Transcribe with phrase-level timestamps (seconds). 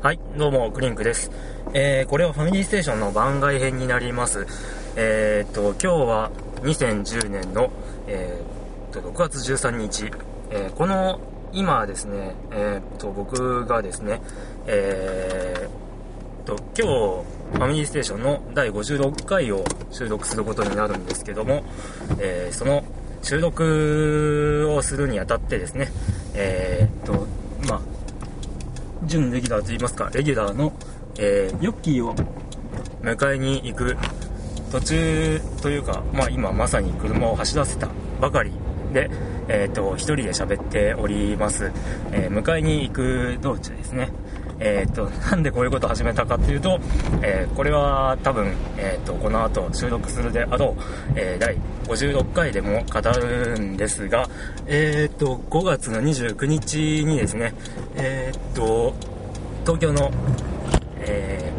[0.00, 1.32] はい、どうも、クリンクです。
[1.74, 4.46] えー、これはファミリーステーションの番外編になります。
[4.94, 6.30] えー、っと、今日は
[6.62, 7.72] 2010年の、
[8.06, 10.12] えー、っと、6月13日、
[10.52, 11.18] えー、この、
[11.52, 14.20] 今ですね、えー、っと、僕がですね、
[14.68, 21.64] えー、と、今日、ファミリーステーションの第56回を収録することになるんですけども、
[22.20, 22.84] えー、その
[23.22, 25.88] 収録をするにあたってですね、
[26.34, 27.17] えー、っと、
[29.08, 30.72] 準レギュラーといいますか、レギュラーの、
[31.18, 32.14] えー、ヨッキーを
[33.02, 33.96] 迎えに行く
[34.70, 37.88] 途中というか、まあ、今まさに車を走らせた
[38.20, 38.52] ばかり
[38.92, 39.10] で、
[39.48, 41.72] えーと、1人で喋っております、
[42.12, 44.10] えー、迎えに行く道中ですね、
[44.60, 46.80] えーと、なんでこういうことを始めたかというと、
[47.22, 50.82] えー、これは多分、えーと、この後収録するであろう、
[51.16, 51.56] えー、第
[51.88, 54.28] 56回でも語るんですが、
[54.66, 57.54] えーと、5月の29日にですね、
[57.96, 58.94] えーと、
[59.62, 60.10] 東京の、
[61.00, 61.50] え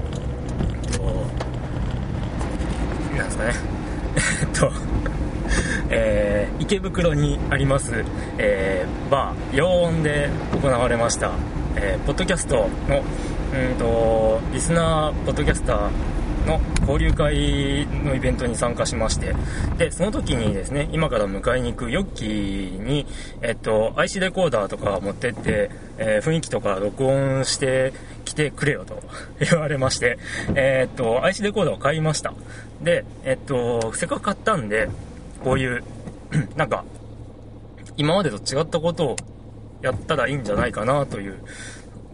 [0.83, 1.03] ーと、
[3.17, 3.53] なんですかね、
[4.15, 4.71] えーと、
[5.89, 8.05] えー、池袋にあります、
[8.37, 10.29] えー、バー、洋音で
[10.61, 11.31] 行われました、
[11.75, 13.03] えー、ポッドキャストの、
[13.53, 16.18] うんと、リスナーポッドキャスター
[16.49, 19.35] の交流会のイベントに参加しまして、
[19.77, 23.05] で、その時にですね、今から迎えに行くヨッキーに、
[23.41, 27.93] えっと、IC レコーダーとか持ってって、えー、雰囲気とか録音して
[28.25, 29.03] きてくれよと
[29.39, 30.17] 言われまして、
[30.55, 32.33] えー、っと、IC レコーダーを買いました。
[32.81, 34.89] で、えっと、せっかく買ったんで、
[35.43, 35.83] こういう、
[36.57, 36.83] なんか、
[37.97, 39.15] 今までと違ったことを
[39.81, 41.35] やったらいいんじゃないかなという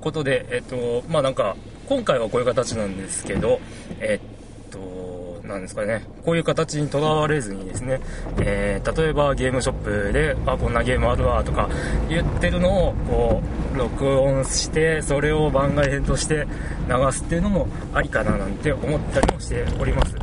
[0.01, 1.55] ことで、えっと、まあなんか、
[1.87, 3.59] 今回はこういう形なんですけど、
[3.99, 7.99] えっと、なんですかね、こういう形にとらわれずにですね、
[8.39, 9.75] えー、例えばゲームショッ
[10.07, 11.69] プで、あ、こんなゲームあるわとか
[12.09, 13.41] 言ってるのを、こ
[13.73, 16.47] う、録音して、それを番外編として
[16.87, 20.15] 流すっていうのもありかななんて思ったりもしております。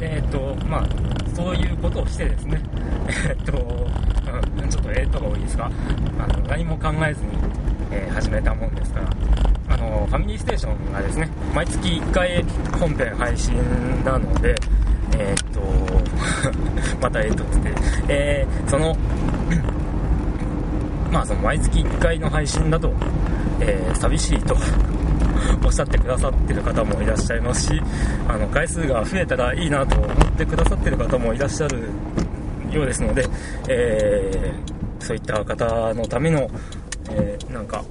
[0.00, 0.88] えっと、まあ、
[1.34, 2.60] そういうことをしてですね、
[3.28, 5.70] えっと、うん、ちょっとえー、っとが多いですが、
[6.18, 7.28] あの、何も考えずに、
[7.90, 9.06] えー、始めたもんですから、
[9.84, 12.44] の、ファミリーステーションがですね、毎月1回
[12.78, 13.54] 本編配信
[14.04, 14.54] なので、
[15.16, 15.60] えー、っと、
[17.00, 17.74] またえ、っとつって、
[18.08, 18.96] えー、その、
[21.12, 22.92] まあその毎月1回の配信だと、
[23.60, 24.56] えー、寂しいと
[25.64, 27.82] おっしゃってくださってる方もいらっしゃいますし、
[28.28, 31.88] あの、回数が増えたらいいなと思ってくださってる方もいらっしゃる
[32.70, 33.26] ようですので、
[33.68, 36.50] えー、そういった方のための、
[37.10, 37.84] えー、なんか、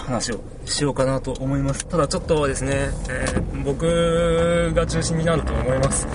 [0.00, 1.86] 話をしようかなと思います。
[1.86, 2.72] ただちょっとですね、
[3.08, 6.06] えー、僕が中心になると思います。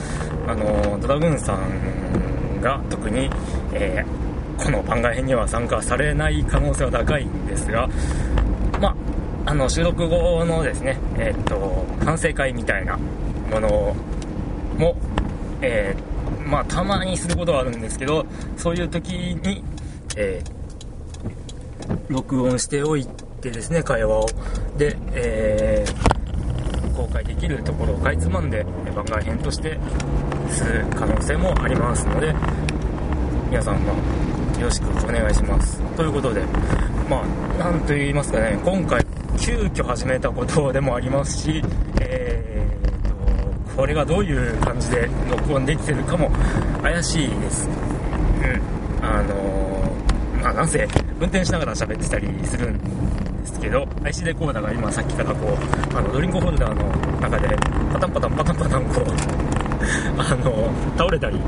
[0.48, 3.30] あの、ドラグーンさんが特に、
[3.74, 7.90] えー、この番外編には参加されない可能性は高いんですが、
[8.80, 8.90] ま
[9.46, 12.98] あ、あの、収録後のですね、えー、っと、反省会みたいな
[13.50, 13.96] もの
[14.78, 14.96] も、
[15.62, 18.26] えー、まあ、たまにすることはあるんですけど、
[18.58, 19.10] そういう時
[19.44, 19.64] に、
[20.16, 20.44] え、
[22.10, 24.26] 録音しておいてですね、会話を。
[24.78, 28.66] で、えー、公開できるところをかいつまんで
[28.96, 29.80] 番外編として
[30.50, 32.36] する可能性もありますので、
[33.50, 35.82] 皆さん、まあ、よろしくお願いします。
[35.96, 36.42] ということで、
[37.10, 39.06] まあ、なんと言いますかね、今回、
[39.40, 41.64] 急遽始めたことでもありますし、
[42.00, 46.32] えーと、これがどういう感じで録音できてるかも
[46.82, 47.68] 怪しいです。
[47.68, 49.06] うん。
[49.06, 50.88] あのー、まあ、なんせ、
[51.20, 52.80] 運転しながら喋ってたりするん
[53.42, 55.58] ですけど、IC レコーダーが今さっきからこ
[55.94, 56.84] う、あの、ドリンクホルダーの
[57.20, 57.48] 中で、
[57.94, 59.06] パタンパタンパタンパタンこう、
[60.22, 61.40] あの、倒れたり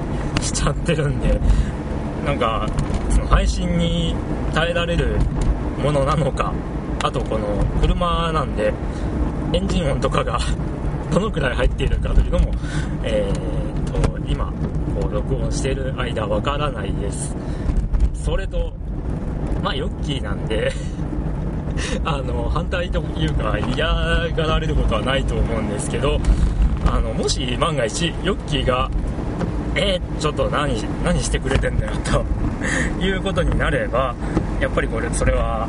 [0.41, 1.39] しちゃってるんで、
[2.25, 2.67] なんか、
[3.09, 4.15] その配信に
[4.53, 5.17] 耐えられる
[5.81, 6.51] ものなのか、
[7.03, 8.73] あとこの車なんで
[9.51, 10.39] エンジン音とかが
[11.11, 12.51] どのくらい入っているかというのも、
[13.03, 14.45] えー、と今
[14.99, 17.35] こう録音している間わからないです。
[18.13, 18.71] それと
[19.61, 20.71] まあヨッキーなんで
[22.05, 26.19] あの反対というか嫌がられることはないと思うんですけど
[26.85, 28.89] あのもし万が一ヨッキーが
[29.75, 32.23] えー、ちょっと何何してくれてんだよと
[33.03, 34.13] いうことになれば
[34.59, 35.67] やっぱりこれそれは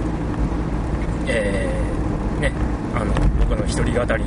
[1.27, 2.53] えー、ね、
[2.95, 4.25] あの、僕の一人語り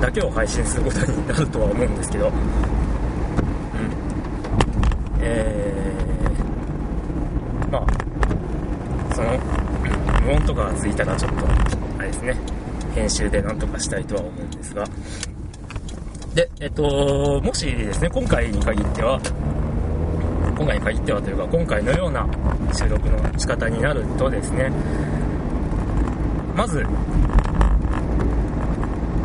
[0.00, 2.32] だけを配信することになるとは思うんですけど、うん。
[5.20, 7.86] えー、まあ、
[9.14, 9.38] その、
[10.30, 11.46] 音とかがついたらちょっと、
[11.98, 12.36] あれですね、
[12.94, 14.84] 編集でなんとかしたいとは思うんですが、
[16.34, 19.20] で、えっと、もしですね、今回に限っては、
[20.56, 22.26] 今回に限ってはというか、今回のような
[22.72, 24.70] 収録の仕方になるとですね、
[26.56, 26.84] まず、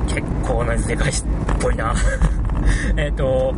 [0.08, 1.14] 結構なでかいっ
[1.62, 1.94] ぽいな。
[2.98, 3.54] えっと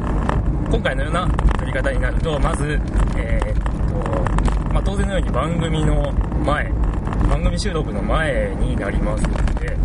[0.72, 1.28] 今回のような
[1.58, 2.80] 撮り方になるとまず
[3.18, 6.12] えー、っと、まあ、当然のように番組の
[6.46, 6.72] 前
[7.30, 9.30] 番組収録の前になりますの
[9.60, 9.78] で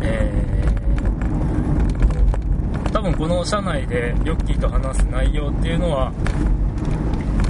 [0.00, 6.12] えー、多分この社内でヨッキーと話す内容っていうのは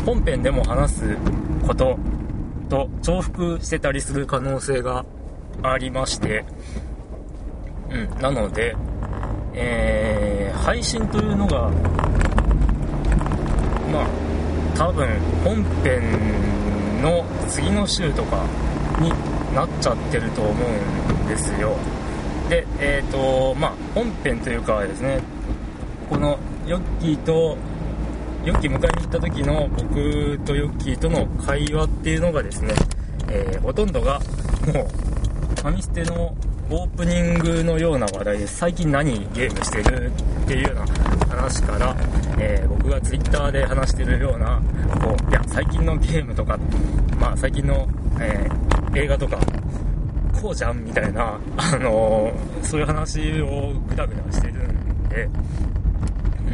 [0.04, 1.16] 本編でも話す
[1.66, 1.98] こと
[2.68, 5.04] と重複してたりする可能性が
[5.62, 6.44] ありまして、
[7.90, 8.74] うん、なので、
[9.54, 11.70] えー、配信というのが、
[13.92, 14.08] まあ、
[14.76, 15.08] 多分
[15.44, 16.57] 本編
[17.02, 18.44] の次の週とか
[19.00, 19.10] に
[19.54, 21.76] なっちゃってると思うんですよ。
[22.48, 25.20] で、えっ、ー、と、まあ、本編というかですね、
[26.08, 27.56] このヨッキーと
[28.44, 32.74] ヨッキー迎えに行った時の僕とヨッキーとの会話っていうのがですね、
[33.28, 34.20] えー、ほとんどが
[34.72, 34.86] もう
[35.60, 36.34] ファミステの
[36.70, 38.46] オープニングのような話題で。
[38.46, 40.10] 最近何ゲームしてる
[40.44, 40.86] っていうような
[41.36, 41.94] 話から、
[42.40, 44.60] えー、僕が twitter で話してるような、
[45.02, 46.58] こう、いや、最近のゲームとか、
[47.20, 47.88] まあ最近の、
[48.20, 49.38] えー、映画とか、
[50.40, 55.28] こうじゃんみたいな、あのー、そういう話をグダグダしてるんで、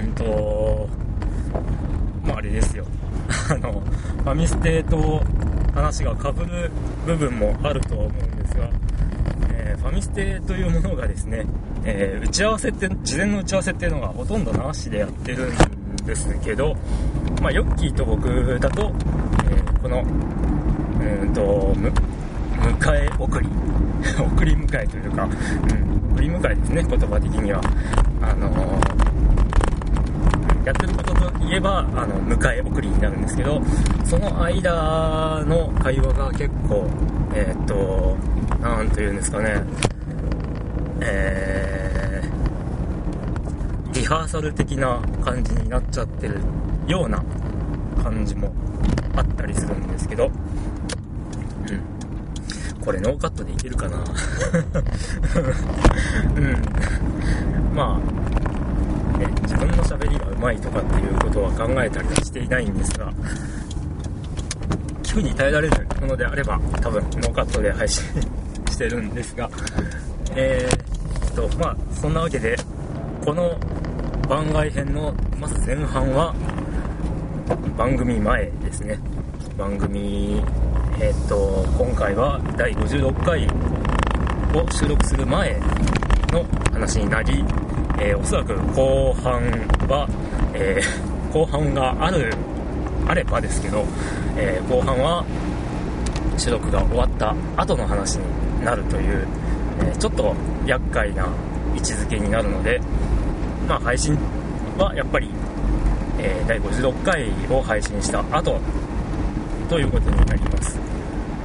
[0.03, 0.89] うんと、
[2.27, 2.85] まああれですよ。
[3.51, 5.23] あの、ファミステと
[5.75, 6.71] 話が被る
[7.07, 8.69] 部分もあるとは思うんですが、
[9.67, 11.47] えー、ファミステというものがですね、
[11.85, 16.77] えー、打ち合わせって、事前の打ち合わせっていうのがほとんどなしでやってるんですけど、
[17.41, 18.93] まあ、ヨッキーと僕だと、
[19.51, 21.75] えー、この、うんと、
[22.61, 23.49] 迎え送り、
[24.21, 27.61] 送り迎えというか、うん、送り迎えですね、言葉的には。
[28.21, 28.51] あの
[30.65, 33.61] やってることといえば、あの、迎え送りになるんですけど、
[34.07, 36.89] その間の会話が結構、
[37.35, 38.17] え、っと、
[38.65, 39.63] なんというんですかね、
[41.03, 46.41] えー、リハーサル的な感じになっちゃってる
[46.87, 47.23] ような
[48.03, 48.55] 感じも
[49.15, 50.33] あったりするんですけど、うん。
[52.83, 54.01] これノーカットでいけるかなう
[56.41, 56.55] ん。
[57.75, 58.01] ま
[59.13, 63.13] あ、ね、自分の喋りがうまいとかっていうことは考えたりはしていないんですが、
[65.03, 68.03] 聞くに耐えられるものであれば、多分ノーカットで配信
[68.75, 69.49] してるんですが、
[70.35, 72.57] えー、っと、まあ、そんなわけで、
[73.25, 73.57] この
[74.29, 76.35] 番外編の、まず前半は、
[77.79, 78.99] 番組前ですね。
[79.57, 80.43] 番組、
[80.99, 85.61] えー、っと、今回は第56回を収録する前
[86.33, 87.45] の話になり、
[88.01, 89.41] えー、おそらく後半
[89.87, 90.09] は、
[90.53, 92.35] えー、後半がある、
[93.07, 93.85] あればですけど、
[94.37, 95.25] えー、後半は
[96.37, 98.34] 収録が終わった後の話に
[98.65, 99.27] なるという、
[99.81, 100.35] えちょっと
[100.67, 101.29] 厄介な
[101.75, 102.81] 位置づけになるので、
[103.69, 104.17] まあ、配信
[104.79, 105.31] はやっぱり、
[106.19, 108.61] え第56回を配信した後
[109.69, 110.79] ということになります。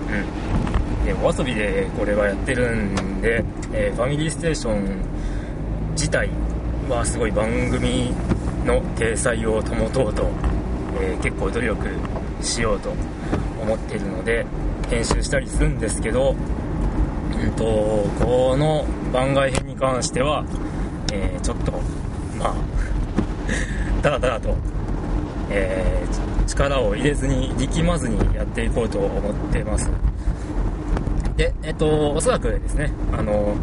[0.10, 1.25] うん。
[1.25, 3.44] お遊びでこれはやってるんで、
[3.74, 5.01] えファミリーステーション
[5.94, 6.30] 自体
[6.88, 8.12] はすごい番組
[8.65, 10.30] の体裁を保とうと、
[11.01, 11.88] えー、結構努力
[12.42, 12.94] しようと
[13.62, 14.45] 思っているので
[14.89, 16.36] 編集したりするんですけど、
[17.39, 17.63] うんと、
[18.19, 20.46] この番外編に関しては、
[21.13, 21.72] えー、ちょっと
[22.38, 22.55] まあ
[24.01, 24.55] だらだらと、
[25.50, 29.89] えー、力を入れずに力まずにやっていこうと思ってます。
[31.38, 33.55] でえっとおそらくですねあの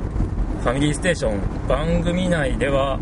[0.62, 2.98] ファミリーステーション番組内では、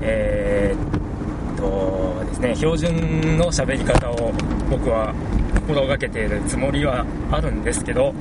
[0.00, 4.32] えー、っとですね、標準の喋り方を
[4.70, 5.14] 僕は
[5.54, 8.12] 心がけているつもりはあるんですけど、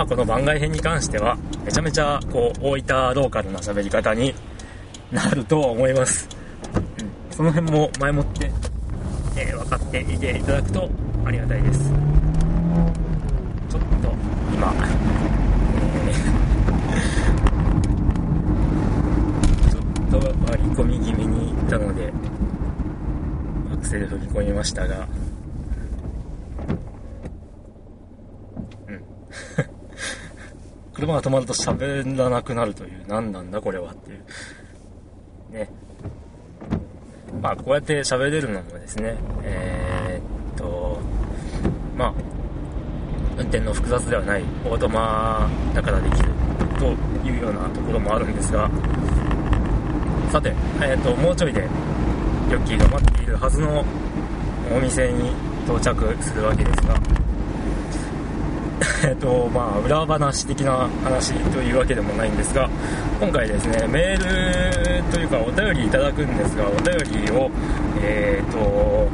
[0.00, 4.34] まあ、この番外編に関しては、めちゃめちゃこう大分ローカルな喋り方に
[5.12, 6.26] なると思います。
[6.98, 8.50] うん、その辺も前もって、
[9.36, 10.88] えー、分かっていていただくと
[11.26, 11.92] ありがたいです。
[13.68, 14.10] ちょっと
[14.54, 14.72] 今、
[20.10, 22.10] と割り込み気味に行ったので
[23.70, 25.06] アクセル踏み込みましたが
[28.88, 29.04] うん
[31.00, 33.04] 車が止まると喋らなくなるという。
[33.08, 35.52] 何なんだこれはっていう。
[35.52, 35.70] ね。
[37.40, 39.16] まあこうやって喋れるのもですね。
[39.42, 41.00] えー、っと
[41.96, 42.14] まあ
[43.38, 44.42] 運転の複雑ではない。
[44.64, 46.28] オートマだからできる
[46.78, 46.86] と
[47.26, 48.70] いうようなところもあるんですが。
[50.30, 51.62] さて、えーと、もうちょいで
[52.50, 53.84] ヨッキーが待っているはずの
[54.70, 55.32] お店に
[55.64, 57.19] 到着するわけですが。
[59.02, 62.68] えっとまあ、裏話的な話というわけでもないんですが
[63.18, 67.50] 今回ですねメールというかお便りいただくんですがお便りを、
[68.02, 69.08] えーと、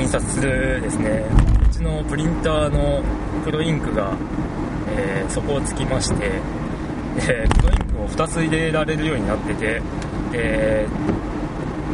[0.00, 1.22] 印刷するですね
[1.70, 3.02] うちのプリンターの
[3.44, 4.16] 黒インクが、
[4.96, 6.30] えー、底をつきまして
[7.26, 9.82] で黒インクを2つ入れられるようになってて
[10.32, 10.86] で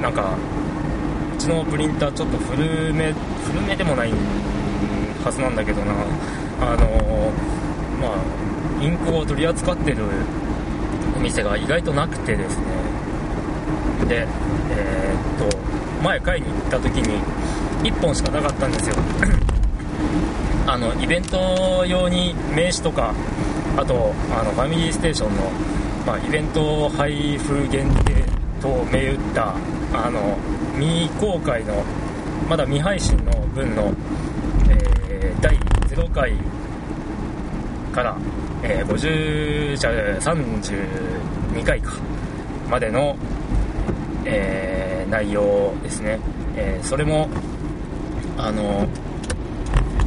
[0.00, 0.36] なんか
[1.34, 4.12] うちのプリンターちょっと古め古めでもない
[5.24, 5.92] はずなんだけどな。
[6.60, 7.32] あの
[8.00, 10.04] まあインクを取り扱ってる
[11.16, 12.64] お店が意外となくてですね。
[14.08, 14.26] で
[14.70, 15.58] えー、っと
[16.02, 17.22] 前買いに行った時に
[17.90, 18.96] 1本しかなかったんですよ。
[20.66, 23.14] あのイベント用に名刺とか
[23.76, 25.42] あとあのファミリーステーションの、
[26.06, 28.24] まあ、イベント配布限定
[28.60, 29.54] と銘打った
[29.94, 30.36] あの
[30.78, 31.84] 未公開の
[32.48, 33.92] まだ未配信の分の、
[36.18, 36.32] 回
[37.92, 38.16] から、
[38.64, 41.92] えー、50じゃ32回か
[42.68, 43.16] までの、
[44.24, 46.18] えー、内容ですね、
[46.56, 47.28] えー、それも
[48.36, 48.88] あの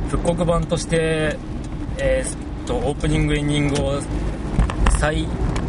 [0.09, 1.37] 復刻版として、
[1.97, 4.01] えー、とオープニングエンディングを
[4.99, 5.25] 再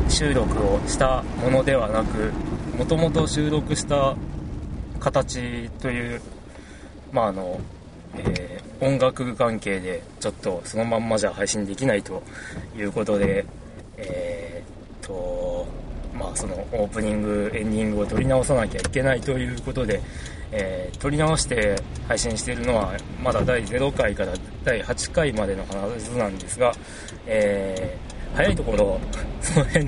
[0.08, 2.32] 収録をしたものではなく
[2.76, 4.16] もともと収録した
[4.98, 6.20] 形という
[7.12, 7.60] まああの、
[8.16, 8.51] えー、
[8.82, 12.20] 音楽関係でちょっとそのまんまじゃ配信できないと
[12.76, 13.46] いうことで
[13.96, 14.64] え、
[15.00, 15.66] っと
[16.12, 20.02] まあそのオープニングエンディングを撮り直さなきゃいけないということで、
[20.50, 21.76] え、撮り直して
[22.08, 24.32] 配信しているのはまだ第0回から
[24.64, 26.72] 第8回までの話なんですが、
[27.26, 29.00] えー、早いところ
[29.40, 29.86] その辺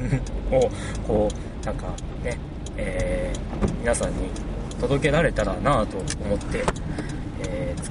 [0.52, 0.70] を
[1.06, 1.28] こ
[1.62, 1.88] うなんか
[2.22, 2.38] ね、
[2.76, 3.32] え、
[3.80, 4.30] 皆さんに
[4.80, 6.62] 届けられたらなと思って、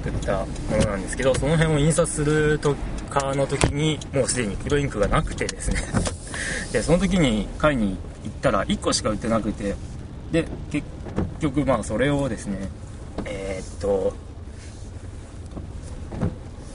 [0.04, 0.46] 作ったも
[0.76, 2.74] のなんですけどその辺を印刷すると
[3.08, 5.78] かの時にもうすでに黒インクがなくてですね。
[6.72, 9.76] でその時に買いに行ったら1個しか売ってなくて
[10.30, 10.86] で結
[11.40, 12.68] 局まあそれをですね
[13.24, 14.12] えー、っと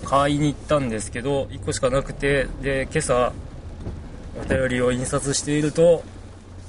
[0.05, 3.33] 買いに行ったんですけど1個しかなくてで今朝
[4.41, 6.03] お便りを印刷していると、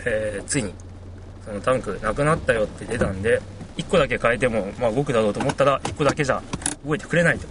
[0.05, 0.75] えー、ついに
[1.47, 3.41] そのタンクなくなったよって出たんで
[3.77, 6.43] 1個だけ変えても、まあ、動くだろうと思ったら1個だけじゃ
[6.85, 7.47] 動いてくれないと。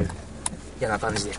[0.00, 0.08] いう
[0.80, 1.32] 嫌な感じで。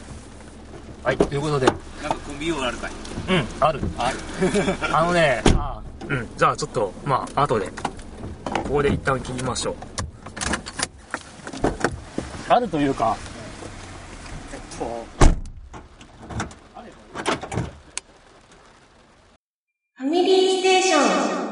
[1.04, 1.18] はい。
[1.18, 1.66] ということで。
[1.68, 2.92] なんかコンビ用あるかい。
[3.30, 3.80] うんある。
[3.98, 4.18] ある。
[4.92, 5.82] あのねあ。
[6.08, 7.70] うんじゃあちょっとまあ後で。
[8.70, 9.76] ここで一旦切りましょう。
[12.50, 13.16] あるというか。
[14.54, 15.06] えっと
[19.96, 21.50] ファミリーステーション。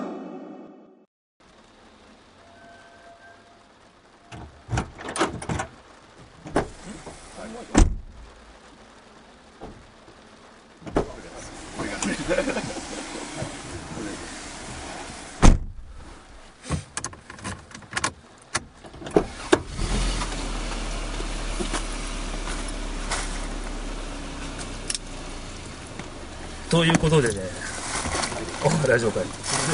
[26.77, 27.35] ということでね、
[28.63, 29.23] あ大丈夫かい。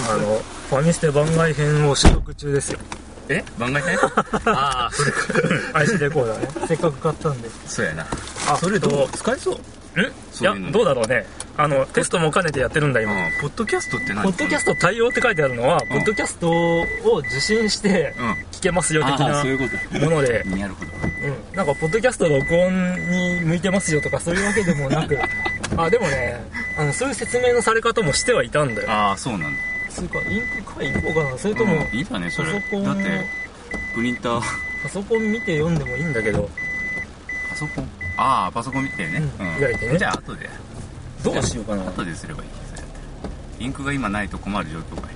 [0.09, 2.79] あの、ファミステ番外編を収録中ですよ。
[3.27, 3.43] え？
[3.59, 3.97] 番外編？
[4.55, 6.67] ああそれか IC レコーダーね。
[6.67, 7.49] せっかく買ったんで。
[7.67, 8.07] そうやな。
[8.49, 9.09] あそれどう？
[9.17, 9.55] 使えそう？
[9.99, 10.07] んい
[10.41, 11.25] や、どうだろうね。
[11.57, 13.11] あの、テストも兼ねてやってるんだ、今。
[13.11, 13.31] うん。
[13.41, 14.23] ポッドキャストって何？
[14.23, 16.85] ポッドキャスト対応って書いてあるのは、ポッドキャストを
[17.19, 18.31] 受信してうん。
[18.53, 19.43] 聞けますよ的な
[20.07, 20.91] もので、 なるほど。
[21.23, 25.17] うん、なんかポッドキャスト録音に向いてますよとかそういうわけでもなく
[25.77, 26.43] あでもね
[26.77, 28.91] あのそういう説明のされ方もしてはいたんだよ。
[28.91, 29.59] ああそうなんだ。
[29.89, 31.37] つうかインク買いに行こうかな。
[31.37, 32.53] それとも、うんいいんだねそれ。
[32.53, 33.25] パソコンだって
[33.93, 34.41] プリンター。
[34.83, 36.49] パソコン見て読んでもいいんだけど。
[37.49, 37.89] パソコン？
[38.17, 39.23] ああパソコン見てね。
[39.39, 39.97] うん開いてね。
[39.97, 40.49] じゃあ後で。
[41.23, 41.87] どうしようかな。
[41.87, 42.83] 後ですればいいそれ
[43.59, 45.13] インクが今ないと困る状況かい。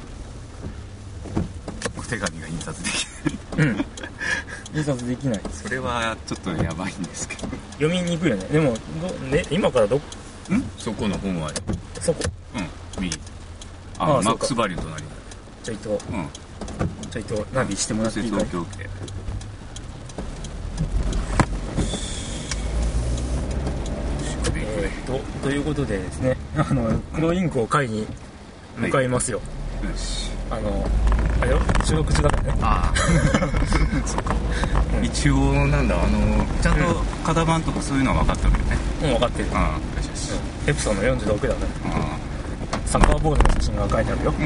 [1.98, 3.08] お手紙が印刷でき
[3.58, 3.86] うん。
[4.78, 5.44] 印刷できない。
[5.44, 7.48] ないそれはちょっとやばいんですけど。
[7.74, 8.46] 読みにくいよね。
[8.46, 10.00] でもど、ね、今からど
[10.56, 10.64] ん？
[10.78, 11.52] そこの本は。
[12.02, 12.24] そこ。
[12.56, 13.18] うん右。
[14.00, 15.10] ああマックスバリュー隣に
[15.64, 16.00] ちょいとうん。
[17.10, 18.46] ちょいとナビしてもらっていいかい？
[18.46, 18.90] 東京系。
[24.56, 28.08] えーっとということでですね あの黒インクを買いに
[28.78, 29.40] 向かいますよ、
[29.84, 30.30] よし。
[30.52, 30.88] あの
[31.42, 31.60] あれよ？
[31.84, 32.60] 収録中だからね。
[32.62, 32.98] ああ
[34.08, 34.36] そっか。
[35.02, 36.84] 一応なんだあのちゃんと
[37.26, 38.78] 型番とかそういうのは分かったけどね。
[39.02, 39.50] もう分かってる。
[39.52, 39.97] うん
[40.68, 41.62] エプソンの46だか
[42.86, 44.34] サッカーボールの写真が書いてあるよ。
[44.38, 44.46] あう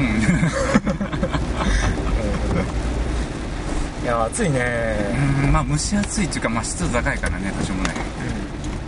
[4.02, 4.96] いや暑いね。
[5.44, 7.94] うんまあ蒸し暑いっていうかまあ湿度高いからね多少もない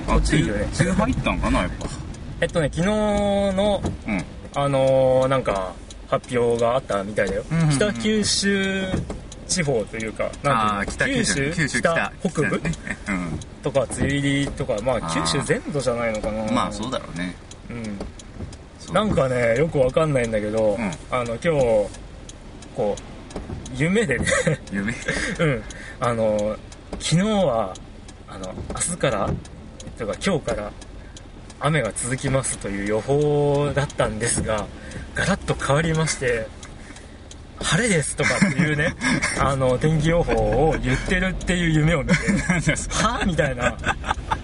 [0.08, 0.66] あこっちいいよね。
[0.80, 1.86] 梅雨入ったんかなやっぱ。
[2.40, 4.24] えっとね昨日のうん。
[4.56, 5.72] あのーなんか
[6.08, 7.70] 発表があったみたいだよ、うんうんうん。
[7.70, 8.86] 北九州
[9.46, 11.52] 地方というかなんあていう九州。
[11.54, 12.60] 九州北北北部？
[12.60, 12.72] ね。
[13.08, 13.40] うん。
[13.62, 16.52] とか梅雨入りとかまあ九州全土じゃないのかな。
[16.52, 17.34] まあそうだろうね。
[17.70, 18.94] うん。
[18.94, 20.90] なんかねよくわかんないんだけど、うん。
[21.10, 21.48] あの今日
[22.76, 23.02] こう
[23.76, 24.26] 夢でね。
[24.72, 24.92] 夢？
[25.40, 25.62] うん。
[26.00, 26.56] あの
[27.00, 27.74] 昨日は
[28.28, 29.30] あの明日から
[29.98, 30.70] とか今日から
[31.60, 34.66] 雨が続きますという予報だったんですが
[35.14, 36.46] ガラッと変わりまして
[37.60, 38.94] 晴れですとかっていうね
[39.38, 40.32] あの天気予報
[40.70, 42.14] を言ってるっていう夢を見て
[42.90, 43.76] はあみたいな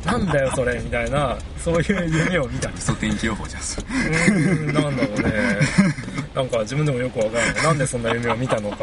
[0.04, 2.70] なんだよそれみたいなそういう夢を見た。
[2.70, 3.62] 嘘天気予報じゃん。
[3.62, 5.58] それうーんなんだろうね。
[6.34, 8.78] なんか自分でもよくわからないなんでそんな夢を見たのか。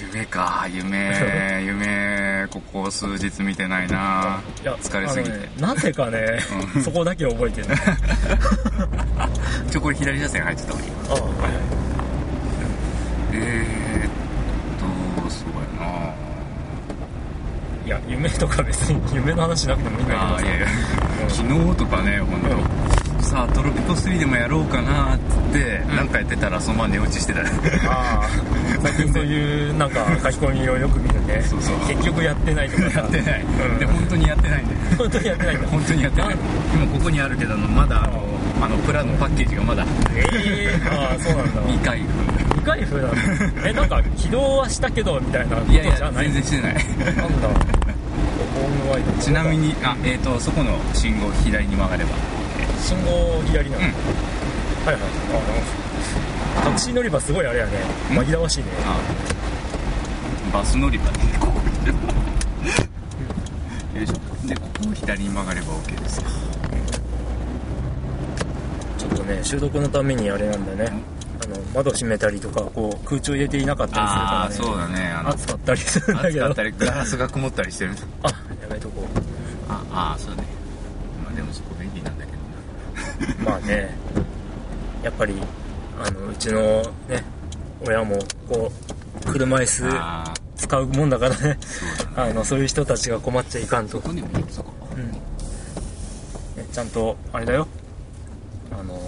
[0.00, 0.66] 夢か。
[0.72, 4.40] 夢 夢ここ数日見てないな。
[4.62, 5.36] いや疲れすぎて。
[5.36, 6.38] ねなぜかね、
[6.74, 6.82] うん。
[6.82, 7.68] そこだけ覚えてる
[9.70, 11.14] ちょこれ左車線入ってたわ今。
[11.14, 11.52] あはいはい
[13.32, 14.10] えー、っ
[15.24, 16.14] とそうやな。
[17.86, 20.42] いや夢とか別に夢の話しなくてもいいんだけどさ。
[20.42, 20.66] いやいや。
[21.22, 21.30] うん。
[21.30, 22.48] 昨日とかね本当、
[23.28, 25.96] さあトロピコ3でもやろうかなっつって、うん。
[25.96, 27.44] なんかやってたらそのまま寝落ちしてたあ
[28.24, 28.28] あ
[28.82, 31.76] 最近そういうなんか書き込みをよく見るねそうそう。
[31.86, 32.90] 結局やってないとか。
[32.90, 33.78] さやってない、うん。
[33.78, 35.68] で本当にやってないんだよ本当にやってないんだ。
[35.68, 36.36] 本当にやってない。
[36.74, 38.22] 今ここにあるけどまだあの
[38.62, 39.84] あのプラのパッケージがまだ。
[40.14, 41.62] ええああそうなんだ。
[41.66, 42.00] 未開
[42.54, 43.68] 未開封なんだ。
[43.68, 46.74] えなんか起動はしたけどみたいなこと封いやいやじゃない全然してない。
[47.14, 47.48] なんだ。
[49.20, 52.10] ちなみにあえっ、とそこの信号左に曲がれば
[52.80, 53.92] 信号左なの、うん。
[53.92, 55.02] はいはい。
[56.58, 57.72] あタクシー乗り場すごいあれやね。
[58.10, 58.18] うん。
[58.18, 58.66] 紛らわしいね。
[58.84, 58.98] あ
[60.52, 61.04] バス乗り場。
[61.04, 61.52] ねここ
[63.96, 64.14] よいしょ。
[64.46, 66.24] でここを左に曲がれば OK ですよ。
[68.98, 71.02] ちょっとね収録のためにあれなんだよね。
[71.42, 74.54] あの窓閉めたりとかこう空調入れていなかったりするからね。
[74.54, 75.08] そうだね。
[75.08, 76.46] あの暑かったりするんだけど。
[76.46, 77.92] 暑かったりガラスが曇ったりしてる。
[78.22, 78.34] あや
[78.70, 79.06] めとこ
[79.68, 79.84] あ
[80.16, 80.44] あそうね
[81.24, 82.42] まあでもそこ便利なんだけどな
[83.02, 83.07] う
[83.44, 83.96] まあね
[85.02, 85.34] やっぱり
[86.02, 87.24] あのうちのね
[87.86, 88.72] 親もこ
[89.26, 91.58] う車椅子ああ使うもんだからね。
[91.60, 92.30] そうだね。
[92.30, 93.98] あのそういう人たちが困っちゃいかんと。
[94.00, 94.16] うん。
[94.16, 94.22] ね
[96.72, 97.66] ちゃんとあれだよ。
[98.72, 99.00] あの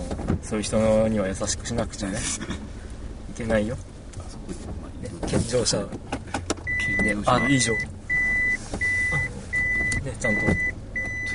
[0.42, 2.18] そういう人には優しくしなくちゃね。
[3.35, 3.83] いけないよ、ね
[5.23, 5.79] あ、健常者。
[5.79, 5.87] で
[7.05, 7.35] 健常者。
[7.35, 7.81] あ以上ね
[10.18, 10.46] ちゃんとと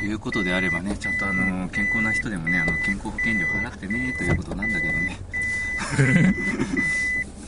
[0.05, 5.19] いうことであればねちゃんとあの健康な人でもねあの健康保険料払ってねということなんだけどね。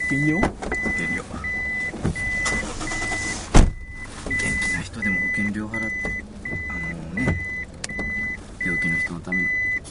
[0.12, 0.40] いいよ。
[0.40, 1.24] 保険料。
[4.26, 6.26] 元気な人でも保険料払って
[6.70, 7.38] あのね
[8.64, 9.50] 病気の人のための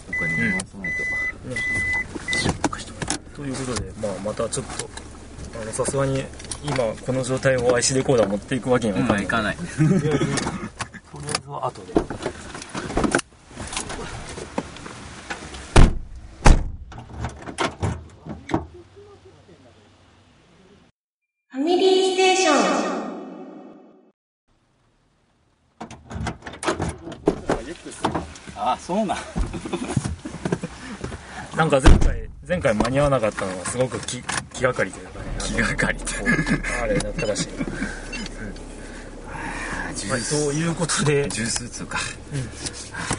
[0.09, 1.87] お金を回さないと、ね
[3.37, 4.89] ということで、まあ、またちょっと
[5.61, 6.25] あのさすがに
[6.65, 11.93] 今この状態を IC レコーダー持っていくわけにはいかない、まあいかない とりあえずとりあえずは後で
[21.49, 22.87] ファミリーステーション。
[28.59, 29.19] あそうなん。
[31.57, 34.23] なんか前回前回間に合わなかったのがすごく気
[34.53, 35.25] 気がかりというかね。
[35.41, 36.29] 気がかりってこう。
[36.83, 37.49] あれだったらしい、
[39.97, 41.29] ジはい、ということで。
[41.29, 41.99] ジュース打つか。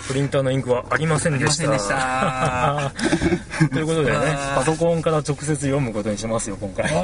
[0.07, 1.69] プリンターのインクはありませんでした。
[1.69, 2.93] でした。
[3.73, 4.17] ということでね
[4.55, 6.89] パソコンから直接読むことにしますよ今回。
[6.95, 6.99] お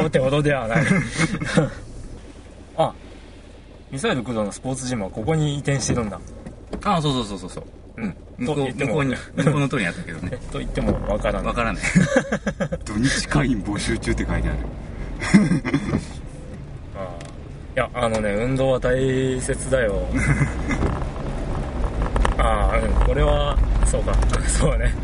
[0.00, 0.84] おーってほどではない。
[2.76, 2.92] あ
[3.90, 6.20] ミサイル駆動のスポーツジムはここに移転してるんだ
[6.84, 7.64] あそうそうそうそうそう。
[8.02, 8.14] うん。
[8.38, 8.90] 向こうと言っても。
[8.90, 10.30] 向こうに向こうの通りにあったけどね。
[10.32, 11.42] え と言ってもわからない。
[11.46, 11.82] わからない。
[12.84, 14.58] 土日会員募集中って書いてある。
[16.96, 17.76] あー。
[17.76, 20.06] いやあのね運動は大切だよ。
[22.38, 24.12] ああうんこれはそうか。
[24.46, 24.94] そうだね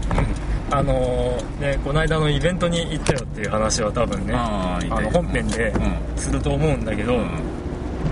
[0.73, 5.97] あのーねこの間のイベントに行ったよっていう話は多分ねあの本編でうん。
[6.21, 7.23] すると思うんだけど、うん。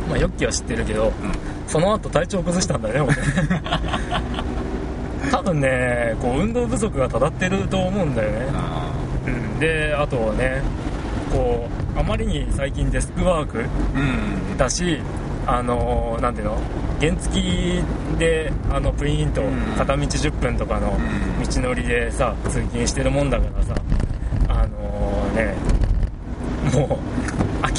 [0.08, 1.12] まあヨッキーは知ってるけどうん
[1.68, 3.14] その後体調崩したんだよね
[5.22, 5.28] 俺。
[5.30, 8.46] 多分ねこう運動不足がただってると思うんだよね。
[8.54, 8.90] あ
[9.26, 9.58] うん。
[9.60, 10.62] であとね
[11.32, 13.62] こうあまりに最近デスクワークー
[14.50, 14.56] うん。
[14.56, 15.00] だし
[15.46, 16.56] あのーなんていうの
[17.00, 17.40] 原付
[18.18, 19.50] であのプリントうん。
[19.76, 20.96] 片道10分とかの
[21.38, 21.48] うん。
[21.48, 23.74] 道のりでさ通勤してるもんだからさ
[24.48, 25.54] あのーね
[26.74, 26.98] もう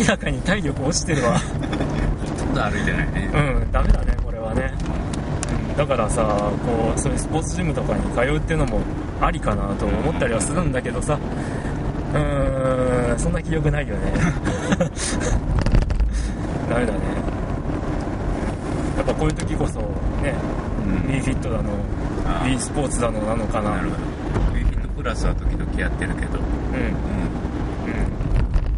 [0.01, 1.35] 明らかに体力落ちてるわ
[2.59, 3.31] だど歩いてないね。
[3.33, 4.73] うんダメだねこれはね、
[5.71, 8.81] うん、だからさこうそういうスポーツジムとかに通うっていうのも
[9.21, 11.17] ありかなと思ったりはするんだけどさ。
[12.11, 14.11] うーんそんな気力ないよね。
[16.69, 16.99] ダメだね。
[18.97, 20.33] やっぱこういう時こそね
[20.85, 20.95] うん。
[21.07, 21.69] w ィ f i t だの
[22.25, 23.71] あ w ィスポーツだのなのかな。
[23.71, 24.01] なるほど。
[24.53, 26.39] w ィフィットプラスは時々やってるけど。
[26.39, 26.75] うん。
[26.75, 26.83] うん。
[26.83, 26.87] う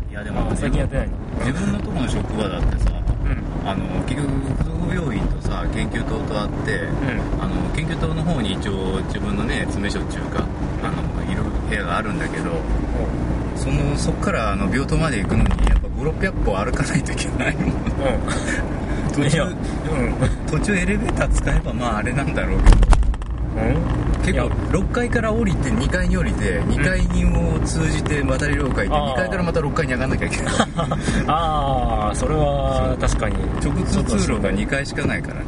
[0.10, 0.12] ん。
[0.12, 1.14] いやでもあ最近やってないの？
[1.46, 2.91] 自分のとこの職場だってさうん
[3.64, 7.42] あの結局付属病院とさ研究棟とあって、うん。
[7.42, 10.46] あの研究棟の方に一応自分のね詰め所っていうか
[10.84, 12.52] あのいる部屋があるんだけど
[13.56, 17.66] そのそっからあの病棟まで行くのにやっぱ5600歩歩かないといけないもん。
[17.66, 17.74] うん。
[19.14, 19.56] 途中うん。
[20.48, 22.91] 途中エレベーター使えばまああれなんだろうけど
[24.24, 30.54] 結構6階から降りて2階に降りて2階にを通じて渡り廊下行って2階からまた6階に上がんなきゃいけない。
[31.28, 33.36] ああそれは確かに。
[33.64, 35.46] 直通通路が2階しかないからね。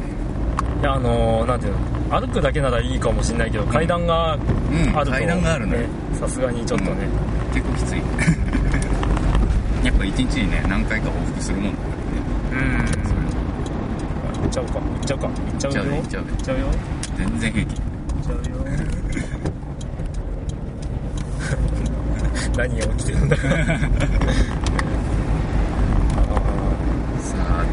[0.82, 1.72] いやあのーなんていう
[2.10, 2.20] の？
[2.20, 5.86] 歩くだけならいいかもしれないけど階段があうんると、階段があるね。
[6.12, 6.90] さすがにちょっとね、
[7.54, 8.02] 結構きつい。
[9.86, 11.84] やっぱ1日にね何回か往復するもんだか
[12.54, 14.74] らねうん行っちゃおうか。
[14.74, 15.26] 行っちゃうか。
[15.26, 15.80] 行っちゃうよ。
[15.94, 16.20] 行っちゃ
[16.54, 16.66] うよ。
[17.16, 17.80] 全然平気
[18.24, 18.42] ちゃうよ
[22.56, 23.36] 何が起きてるんだ。
[23.36, 23.44] さ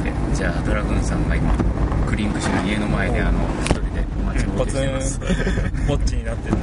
[0.03, 1.53] てじゃあドラグーンさんが今
[2.07, 3.87] クリンク氏の家の前であの一人で
[4.25, 5.19] 待ちぼうけしてます。
[5.19, 6.57] ンぼっちになってる。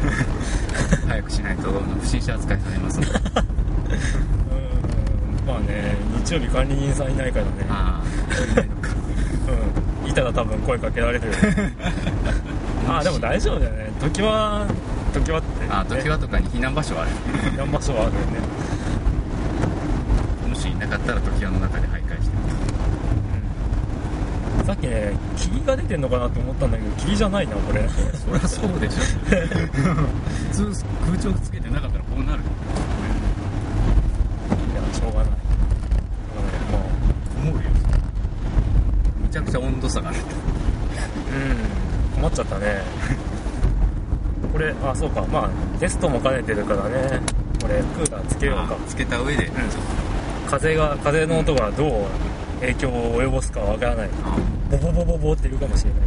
[1.09, 1.71] 早くしないと
[2.01, 2.99] 不審者扱いされます。
[3.01, 3.19] のでうん
[5.47, 7.51] まあね日曜日管理人さんいないからね。
[7.71, 8.03] あ
[10.05, 10.11] うん。
[10.11, 11.29] いたら多分声かけられる。
[11.29, 11.33] よ
[12.89, 13.91] あでも大丈夫だよね。
[14.01, 14.67] 時は
[15.13, 17.11] 時はって、ああ時はとかに避難場所はある
[17.57, 18.41] 何場所はあるよね。
[20.49, 22.37] もしいなかったら時はの中で徘徊して
[24.65, 27.89] さっきね霧が出てんのかなと思ったんだけど霧じゃないなこれ。
[27.89, 29.01] そりゃそうでしょ。
[30.53, 32.45] 普通空調つけてなかったらこうなるい
[34.75, 35.29] やしょうがない。
[35.29, 36.81] うんまあ
[37.43, 37.61] 思うよ。
[39.23, 40.19] めちゃくちゃ温度差がある。
[40.19, 40.25] う
[41.75, 41.78] ん
[42.21, 42.83] 困っちゃったね。
[44.53, 45.25] これあそうか。
[45.33, 47.21] まあテストも兼ねてるからね。
[47.63, 48.75] これクーラーつけようか。
[48.75, 49.51] あつけた上で、
[50.51, 51.91] 風が風の音がどう
[52.61, 54.09] 影響を及ぼすかわからない。
[54.25, 54.37] あ。
[54.71, 56.01] ボボボボボって言うかもしれない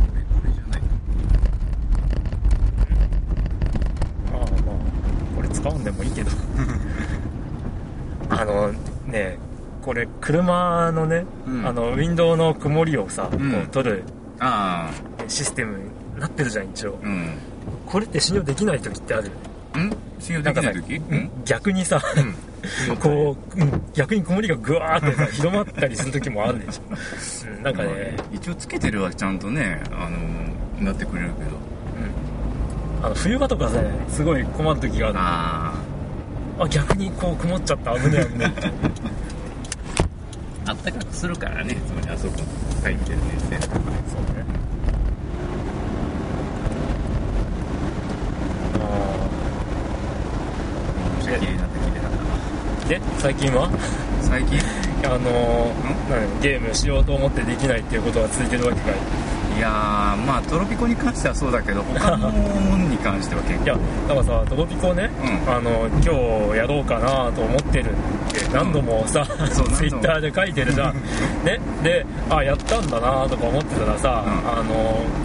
[5.73, 5.83] うん。
[5.83, 6.31] でもいいけど。
[8.29, 8.71] あの
[9.07, 9.37] ね
[9.81, 11.67] これ車のね、うん。
[11.67, 13.31] あのウィンドウの曇りをさ、ん。
[13.31, 14.03] こう取る
[14.39, 14.89] あ
[15.27, 16.99] システムになってるじゃん一応。
[17.03, 17.33] あうん。
[17.85, 19.31] これって信用できない時ってあるん？
[20.19, 20.95] 信用できない時？
[20.95, 21.31] うん？
[21.45, 22.95] 逆にさ、うん。
[22.97, 26.83] こう、うん逆に曇りがぐわーってさ広まったりする時もあるでしょ、
[27.47, 30.17] うん、なんかね、一応つけてるはちゃんとねあの
[30.85, 31.49] なってくれるけど。
[32.99, 35.17] うん、あの冬場とかさすごい困る時がある。
[35.19, 35.73] あ
[36.59, 38.71] あ逆にこう曇っちゃった危ねえ危ねえ
[40.67, 42.35] あ あったかくするからねつまりあそこ
[42.83, 43.91] 入ってる熱線とかそうね
[48.75, 49.27] あ
[51.17, 53.69] めちゃ綺麗になった綺麗だったーで最近は？
[54.21, 54.59] 最近？
[55.03, 58.93] あのー何ゲームしようと思ってできないっていうことが続いてるわけかい。
[59.57, 59.71] いやー
[60.25, 63.65] まあトロピコに関してはそうだけど他のものに関しては結構。
[63.65, 63.77] いや
[64.07, 65.53] だからさトロピコね、うん。
[65.53, 66.01] あの今
[66.53, 67.91] 日やろうかなと思ってる
[68.53, 69.25] 何度もさ、
[69.73, 70.95] ツイッターで書いてるじゃん。
[71.45, 71.59] ね？
[71.83, 74.59] であやったんだなとか思ってたらさ、うん。
[74.59, 74.73] あの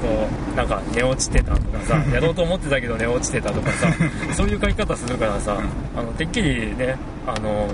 [0.01, 3.89] こうなんか寝落ちてたとかさ やろうと思ってたけど寝落ちてたとかさ
[4.33, 5.59] そういう書き方するからさ、
[5.97, 7.69] あのてっきりねあの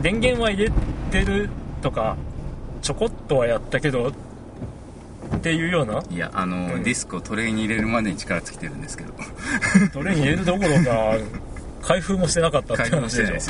[0.00, 0.72] 電源は入れ
[1.10, 1.48] てる
[1.82, 2.16] とか
[2.80, 6.02] ちょこっとはやったけどっていうような。
[6.10, 6.82] いやあの、うん。
[6.82, 9.12] ディスクをトレイに入れるまでに力尽きてるんですけど。
[9.92, 11.16] トレイに入れるどころか
[11.84, 13.34] 開封もしてなかったって話でしょ。
[13.34, 13.40] よ。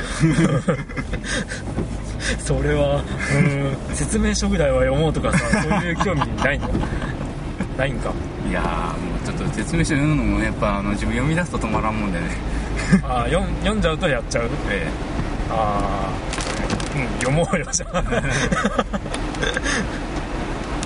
[2.39, 3.03] それは
[3.37, 6.69] うん説明書ぐらいは読もうとかさそういう興味ないの
[7.77, 8.11] ないんか。
[8.49, 8.65] いやー
[9.01, 12.25] もうちょっと説明書読むのもやっぱあの自分読み出すと止まらんもんでね。
[13.03, 13.31] あー
[13.63, 14.49] 読んじゃうとやっちゃう。
[14.69, 14.87] え
[15.49, 16.25] ああ
[16.95, 18.21] うん読もうよじゃあ、うん、え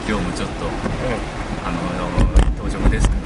[0.08, 0.66] 今日もちょっと
[1.66, 1.78] あの
[2.58, 3.19] 当直ですか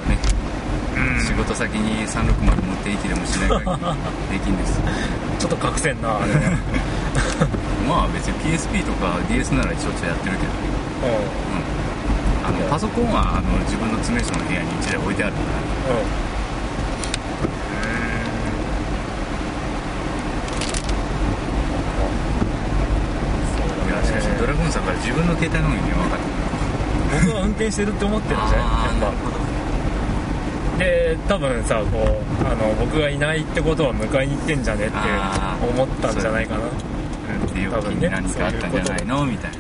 [1.26, 3.76] 仕事先に360持っていきでもしない限
[4.32, 4.80] りできんです。
[5.40, 6.58] ちょっと隠せんなあれね。
[7.88, 10.54] まあ別に PSP とか DS ならしょっちゅうやってるけど。
[10.54, 10.60] ね
[11.04, 12.48] ううん。
[12.48, 15.94] あのパソコンはあの自分の詰め所の部屋に1台置いてあるから。
[23.88, 26.20] いやしかしドラゴンさんから自分の携帯の方には分かっ
[27.26, 29.02] 僕は運転してるって思ってるんじゃない？
[29.02, 29.43] やっぱ
[30.78, 34.96] で多分さこうあの僕がいないってことは迎えに行ってんじゃねって
[35.68, 36.62] 思ったんじゃないかな。
[37.54, 39.26] で預金に何かあったんじゃないの？
[39.26, 39.58] みたいな。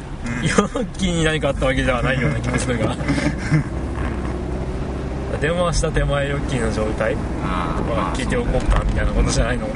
[0.48, 2.96] 容器に何かあったわけではないような気もするが
[5.40, 7.16] 電話した手前ヨッキーの状態。
[7.44, 7.96] あー。
[7.96, 9.68] まあ聞いておこうかみたいなことじゃないの。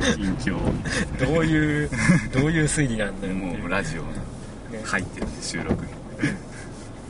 [0.00, 0.58] 緊張
[1.24, 1.90] どういう
[2.32, 3.58] どういう推理なんだよっていう。
[3.60, 4.08] もうラジオね
[4.84, 5.92] 入ってるんで収録に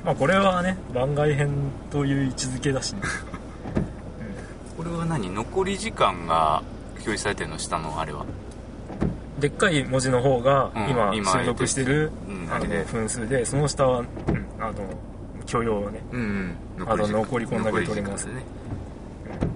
[0.04, 1.50] まあこれはね番外編
[1.90, 3.02] という位置づけだしね。
[4.76, 5.30] これは何？
[5.30, 7.58] 残り時間が表示されてるの？
[7.58, 8.24] 下のあれは。
[9.38, 12.84] でっかい文字の方がうん今今収録してるうんあれで。
[12.84, 14.06] 分数でその下は、うん、
[14.58, 14.74] あの
[15.46, 18.26] 許容ねうんうんあと残りこんだけ取ります。
[18.26, 18.46] 残り時間でね。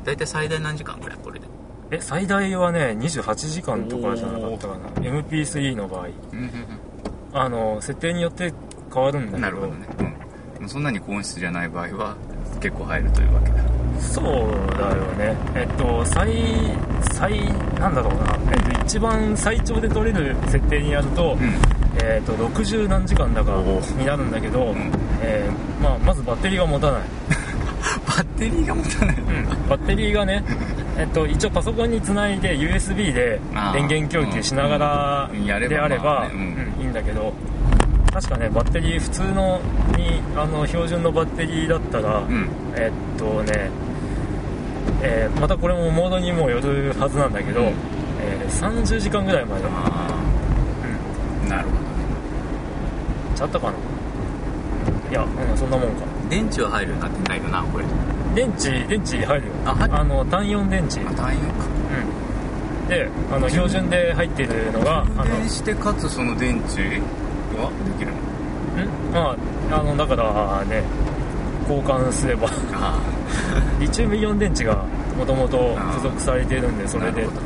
[0.05, 0.99] 大体最大何時間？
[0.99, 1.47] くらいこれで。
[1.91, 4.89] え最大はね28時間とかじゃなかったかな。
[5.01, 6.07] MP3 の場合。
[6.33, 6.51] うん。
[7.33, 8.53] あの設定によって
[8.93, 9.41] 変わるんだけど。
[9.41, 9.87] なるほどね。
[10.01, 10.24] うん
[10.69, 12.17] そんなに高音質じゃない場合は
[12.61, 13.57] 結構入るというわけだ。
[14.01, 14.25] そう
[14.79, 15.37] だよね。
[15.55, 16.33] えっと最
[17.13, 21.55] 最なんだろうな、えっと、一番最長で取れる設定にやると,、うん。
[22.03, 23.53] えっと60何時間だか
[23.99, 24.93] になるんだけど、ん。
[25.23, 27.03] えーまあ、まずバッテリーが持たない、
[28.07, 29.17] バッテリーが持たない。
[29.69, 30.45] バッテリーがね、
[30.97, 33.41] えっと、一応パソコンにつないで USB で
[33.73, 35.31] 電源供給しながら
[35.69, 36.31] であれば
[36.81, 37.33] いいんだけど
[38.15, 39.61] 確かねバッテリー普通の
[39.97, 42.49] にあの標準のバッテリーだったら、うん。
[42.77, 43.71] えっとね、
[45.03, 47.67] えーまたこれもモードにもよるはずなんだけど、うん。
[47.67, 50.09] えー30時間ぐらいまであ
[51.45, 51.77] あなるほど
[53.37, 53.73] ちゃったかな？
[55.11, 56.05] いや、うん、そんなもんか。
[56.31, 57.85] 電池は入るようになってないよなこれ。
[58.37, 59.53] 電池電池入るよ。
[59.67, 60.05] あ入る。
[60.05, 61.65] の単4電池、うん、あ単4か。
[62.89, 67.01] であの標準で入っているのが充電してかつその電池
[67.57, 67.71] は？
[67.99, 68.19] できるの？
[68.85, 69.37] んま
[69.77, 70.83] ああのだからね
[71.69, 72.49] 交換すれば。
[72.73, 73.01] あ
[73.81, 74.85] リチウムイオン電池が
[75.17, 77.23] もともと付属されているんであそれで。
[77.23, 77.39] なるほど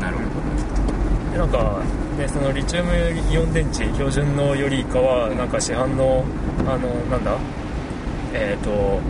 [0.00, 1.82] なるほでなんか、
[2.18, 2.92] ね、そのリチウム
[3.30, 6.24] イオン電池標準のよりかはなんか市販の
[6.66, 7.36] あのなんだ？
[8.34, 9.00] えっ、ー、と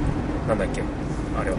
[0.49, 0.83] なんだっけ？
[1.39, 1.59] あれは。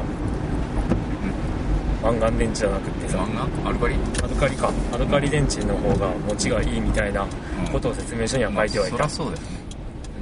[2.03, 3.95] マンガン電池じゃなくってさど漫画アルカリ？
[4.23, 4.71] アルカリか。
[4.93, 7.25] アルカリ電池の方が持ちがいいみたいな
[7.71, 9.57] ことを説明書には書いてはいた、まあそりゃそうだよね。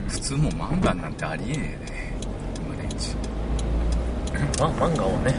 [0.08, 2.13] 普通もうマンガンなんてありえねえね。
[2.65, 5.36] 今電池まマンガンはね。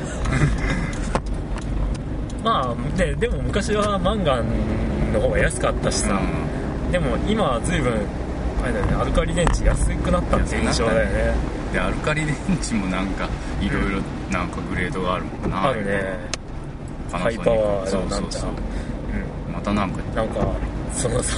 [2.42, 6.20] まあででも昔はマンガンの方が安かったしさ、
[6.92, 7.92] でも今は随分
[8.62, 11.34] あれだよねアルカリ電池安くなったって印象だよね。
[11.50, 13.28] うんでアルカリ電池もなんか
[13.60, 15.68] いろいろなんかグレードがあるもんな。
[15.68, 16.16] あるね
[17.10, 18.30] ハイパワーそのなんちゃう。
[18.30, 20.52] そうそううまたなんかんなんか
[20.92, 21.36] そのさ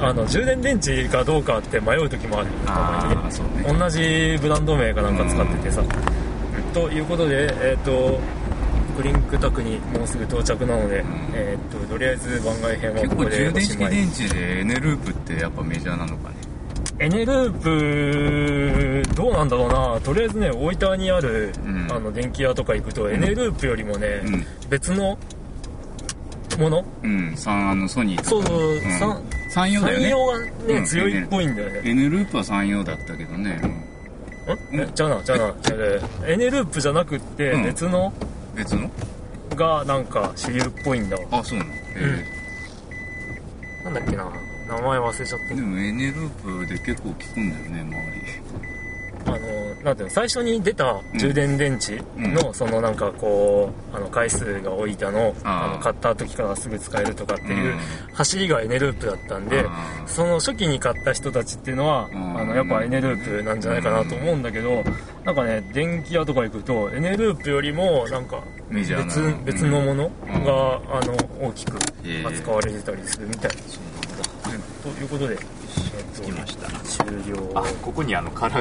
[0.00, 2.46] あの充電電池かどうかって迷う時もある。
[2.46, 3.78] よたああそうね。
[3.78, 5.82] 同じブランド名かなんか使っててさ、
[6.72, 8.20] ということでえっ、と
[8.96, 11.04] クリンクタクにもうすぐ到着なので、ん。
[11.34, 16.36] えっ、ととりあえず番外編は結構ここで充電式電池でエネループってやっぱメジャーなのかね
[17.02, 20.00] エネループどうなんだろうな。
[20.02, 21.88] とりあえずね大分にある、うん。
[21.90, 24.46] あの電気屋とか行くと、エネループよりもね、うん。
[24.70, 25.18] 別の
[26.58, 26.84] もの？
[27.02, 27.36] うん。
[27.36, 28.80] 三あのソニーそうそう、ん。
[28.98, 30.04] 三三洋だよね。
[30.04, 30.84] 三洋がね、うん。
[30.84, 33.60] 強いっぽいんだよね、エネループは三洋だったけどね、
[34.70, 34.94] うん。
[34.94, 37.64] じゃあなじゃあなじゃあねエネループじゃなくってうん。
[37.64, 38.12] 別の？
[38.54, 38.88] 別の？
[39.56, 41.16] がなんか主流っぽいんだ。
[41.16, 42.24] わあそうなの、え
[43.84, 44.30] なんだっけな
[44.72, 47.96] 名前忘れちゃっえでもエネループで結構効くんだよね
[49.24, 57.78] たあのなんていうの最初に出た充電電池の、そのなんかこうあの回数が多いだのあの買った時からすぐ使えるとかっていううん。
[58.14, 59.64] 走りがエネループだったんで
[60.06, 62.38] その初期に買った人たちっていうのはん。
[62.38, 64.82] あのやっぱエネループなんじゃないかなと思うんだけど
[65.24, 69.36] なんかね電気屋とか行くとエネループよりもなんか別な。
[69.44, 70.92] 別のものが、うん。
[70.92, 71.78] あの大きく
[72.26, 73.91] 扱われてたりするみたい、そうなんだ
[74.82, 76.68] ということで、えっと着きました。
[76.80, 77.52] 終了。
[77.54, 78.60] あここにあのカラー